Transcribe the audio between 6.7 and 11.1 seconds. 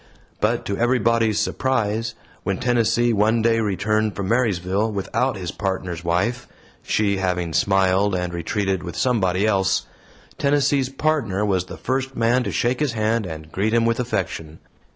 she having smiled and retreated with somebody else Tennessee's